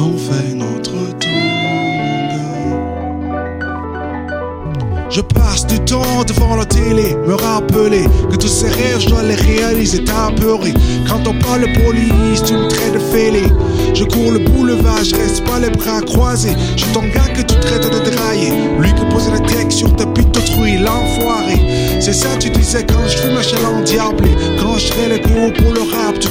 Notre 0.00 0.92
Je 5.10 5.20
passe 5.20 5.66
du 5.66 5.78
temps 5.80 6.24
devant 6.26 6.56
la 6.56 6.64
télé, 6.64 7.14
me 7.26 7.34
rappeler 7.34 8.04
que 8.30 8.36
tous 8.36 8.48
ces 8.48 8.68
rêves, 8.68 9.00
je 9.00 9.10
dois 9.10 9.22
les 9.22 9.34
réaliser, 9.34 10.02
t'as 10.02 10.30
Quand 11.06 11.28
on 11.28 11.38
parle 11.40 11.66
police, 11.84 12.42
tu 12.46 12.54
me 12.54 12.66
traites 12.68 12.94
de 12.94 12.98
fêlé. 12.98 13.42
Je 13.92 14.04
cours 14.04 14.32
le 14.32 14.38
boulevard, 14.38 15.04
je 15.04 15.14
reste 15.16 15.44
pas 15.44 15.58
les 15.58 15.68
bras 15.68 16.00
croisés. 16.00 16.56
Je 16.76 16.84
suis 16.84 16.92
ton 16.92 17.02
gars 17.02 17.28
que 17.34 17.42
tu 17.42 17.60
traites 17.60 17.84
de 17.84 18.10
dérailler. 18.10 18.52
Lui 18.78 18.94
qui 18.94 19.04
pose 19.12 19.28
la 19.30 19.40
tête 19.40 19.70
sur 19.70 19.94
ta 19.96 20.06
pute 20.06 20.30
d'autrui, 20.30 20.78
l'enfoiré. 20.78 21.60
C'est 22.00 22.14
ça, 22.14 22.28
tu 22.38 22.48
disais 22.48 22.86
quand 22.86 23.06
je 23.06 23.18
fume 23.18 23.34
ma 23.34 23.68
en 23.68 23.82
diable. 23.82 24.24
Quand 24.58 24.78
je 24.78 24.86
serai 24.86 25.08
les 25.08 25.20
cours 25.20 25.52
pour 25.52 25.74
le 25.74 25.79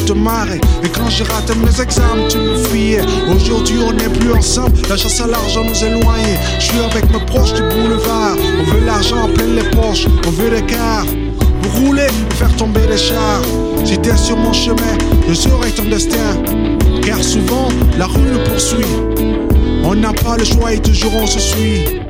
Et 0.09 0.89
quand 0.89 1.07
je 1.07 1.23
rate 1.23 1.55
mes 1.57 1.81
examens, 1.81 2.27
tu 2.29 2.39
me 2.39 2.55
fuyais. 2.55 3.01
Aujourd'hui, 3.31 3.77
on 3.87 3.93
n'est 3.93 4.09
plus 4.09 4.33
ensemble. 4.33 4.75
La 4.89 4.97
chasse 4.97 5.21
à 5.21 5.27
l'argent 5.27 5.63
nous 5.63 5.83
éloigne. 5.83 6.35
Je 6.57 6.65
suis 6.65 6.79
avec 6.79 7.11
mes 7.11 7.23
proches 7.27 7.53
du 7.53 7.61
boulevard. 7.61 8.35
On 8.59 8.63
veut 8.63 8.85
l'argent 8.87 9.27
les 9.27 9.69
poches. 9.69 10.07
On 10.25 10.31
veut 10.31 10.49
les 10.49 10.63
cars. 10.63 11.05
Rouler, 11.75 12.07
faire 12.39 12.55
tomber 12.55 12.87
les 12.89 12.97
chars. 12.97 13.43
Si 13.85 13.99
t'es 13.99 14.17
sur 14.17 14.35
mon 14.35 14.51
chemin, 14.51 14.97
je 15.27 15.33
serai 15.35 15.69
ton 15.69 15.83
destin. 15.83 16.41
Car 17.03 17.23
souvent, 17.23 17.67
la 17.99 18.07
rue 18.07 18.31
nous 18.31 18.43
poursuit. 18.45 18.85
On 19.83 19.93
n'a 19.93 20.13
pas 20.13 20.37
le 20.37 20.43
choix 20.43 20.73
et 20.73 20.79
toujours 20.79 21.13
on 21.15 21.27
se 21.27 21.39
suit. 21.39 22.08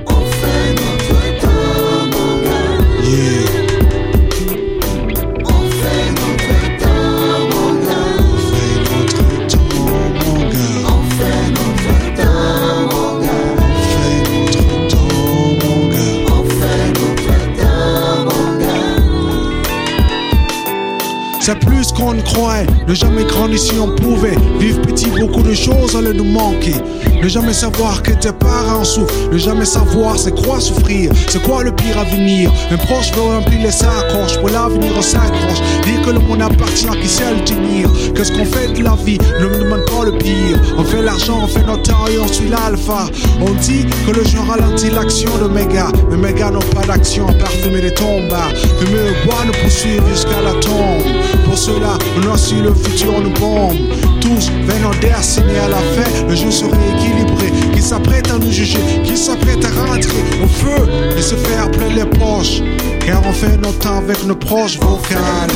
C'est 21.42 21.58
plus 21.60 21.92
qu'on 21.92 22.14
ne 22.14 22.22
croyait. 22.22 22.68
Ne 22.88 22.94
jamais 22.94 23.24
grandir 23.24 23.60
si 23.60 23.80
on 23.80 23.96
pouvait. 23.96 24.36
Vivre 24.60 24.82
petit, 24.82 25.10
beaucoup 25.10 25.29
de 25.50 25.56
choses 25.56 25.96
allaient 25.96 26.14
nous 26.14 26.24
manquer. 26.24 26.76
Ne 27.22 27.28
jamais 27.28 27.54
savoir 27.54 28.02
que 28.04 28.12
tes 28.12 28.32
parents 28.32 28.84
souffrent. 28.84 29.14
Ne 29.32 29.38
jamais 29.38 29.66
savoir 29.66 30.18
c'est 30.18 30.36
quoi 30.44 30.60
souffrir. 30.60 31.12
C'est 31.28 31.42
quoi 31.42 31.64
le 31.64 31.72
pire 31.72 31.98
à 31.98 32.04
venir. 32.04 32.52
Un 32.72 32.78
proche 32.78 33.12
veut 33.14 33.22
remplir 33.22 33.60
les 33.64 33.72
sacoches. 33.72 34.38
Pour 34.40 34.50
l'avenir, 34.50 34.92
on 34.96 35.02
s'accroche. 35.02 35.62
Dire 35.84 36.02
que 36.06 36.12
le 36.12 36.20
monde 36.20 36.42
appartient 36.42 36.88
à 36.88 36.96
qui 36.96 37.08
sait 37.08 37.34
le 37.34 37.44
tenir. 37.44 37.90
Qu'est-ce 38.16 38.32
qu'on 38.32 38.46
fait 38.46 38.74
de 38.74 38.84
la 38.84 38.96
vie? 39.04 39.18
Ne 39.40 39.48
me 39.48 39.64
demande 39.64 39.86
pas 39.86 40.06
le 40.06 40.18
pire. 40.18 40.60
On 40.78 40.84
fait 40.84 41.02
l'argent, 41.02 41.40
on 41.44 41.48
fait 41.48 41.66
notre 41.66 41.84
temps 41.84 42.08
et 42.08 42.20
on 42.20 42.28
suit 42.28 42.50
l'alpha. 42.50 43.08
On 43.42 43.52
dit 43.54 43.86
que 44.06 44.12
le 44.12 44.24
jeu 44.24 44.40
ralentit 44.48 44.92
l'action 44.92 45.32
de 45.42 45.48
méga. 45.48 45.88
Mais 46.12 46.18
méga 46.18 46.52
n'ont 46.52 46.60
pas 46.60 46.86
d'action 46.86 47.26
parfumer 47.34 47.82
les 47.82 47.94
tombes. 47.94 48.34
Fumer 48.80 49.10
le 49.10 49.26
bois 49.26 49.44
nous 49.46 49.54
poursuivre 49.64 50.08
jusqu'à 50.08 50.42
la 50.42 50.54
tombe. 50.62 51.04
Pour 51.46 51.58
cela, 51.58 51.98
on 52.18 52.34
a 52.34 52.38
su 52.38 52.62
le 52.62 52.74
futur 52.74 53.20
nous 53.20 53.34
bombe. 53.40 53.78
Tous 54.22 54.52
venons 54.68 54.92
signer 55.22 55.39
à 55.40 55.68
la 55.68 55.78
fin, 55.78 56.28
le 56.28 56.36
jeu 56.36 56.52
serait 56.52 56.78
équilibré. 56.96 57.52
Qui 57.74 57.82
s'apprête 57.82 58.30
à 58.30 58.38
nous 58.38 58.52
juger, 58.52 58.80
qui 59.04 59.18
s'apprête 59.18 59.64
à 59.66 59.70
rentrer 59.86 60.24
au 60.44 60.48
feu 60.48 60.88
et 61.18 61.22
se 61.22 61.36
faire 61.36 61.70
plein 61.72 61.90
les 61.90 62.06
poches. 62.06 62.62
Car 63.06 63.22
on 63.26 63.32
fait 63.32 63.58
notre 63.58 63.80
temps 63.80 63.98
avec 63.98 64.24
nos 64.26 64.36
proches 64.36 64.80
vocales. 64.80 65.50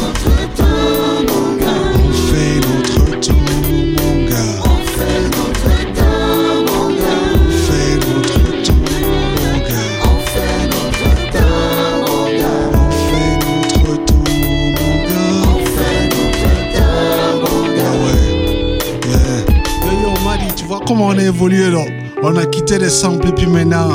Comment 20.85 21.07
on 21.07 21.17
a 21.17 21.23
évolué 21.23 21.69
là. 21.69 21.85
On 22.21 22.35
a 22.35 22.45
quitté 22.45 22.79
les 22.79 22.89
samples 22.89 23.27
et 23.27 23.31
puis 23.31 23.47
maintenant 23.47 23.89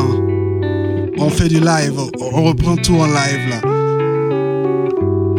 on 1.18 1.30
fait 1.30 1.48
du 1.48 1.60
live. 1.60 1.98
On 2.20 2.42
reprend 2.44 2.76
tout 2.76 2.96
en 2.96 3.06
live 3.06 3.48
là. 3.50 3.60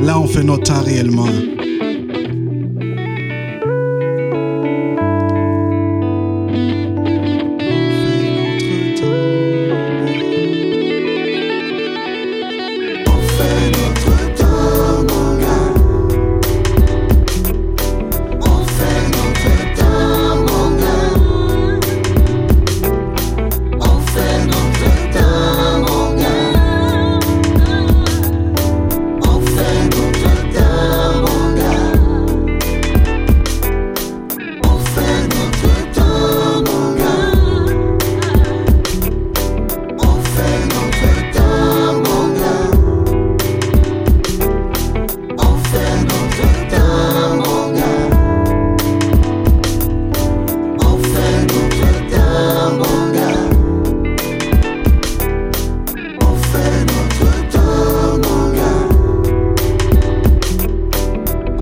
Là 0.04 0.20
on 0.20 0.28
fait 0.28 0.44
notre 0.44 0.64
temps 0.64 0.84
réellement. 0.84 1.28